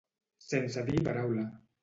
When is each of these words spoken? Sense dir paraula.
Sense 0.45 0.83
dir 0.89 1.03
paraula. 1.09 1.47